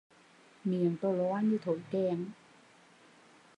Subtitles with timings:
[0.63, 2.25] Miệng tòa loa như thổi kèn